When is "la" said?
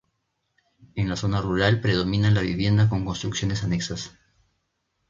1.09-1.15, 2.31-2.41